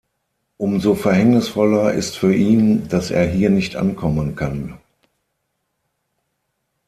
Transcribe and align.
Umso 0.57 0.95
verhängnisvoller 0.95 1.93
ist 1.93 2.17
für 2.17 2.33
ihn, 2.33 2.87
dass 2.87 3.11
er 3.11 3.27
hier 3.27 3.51
nicht 3.51 3.75
ankommen 3.75 4.35
kann. 4.35 4.79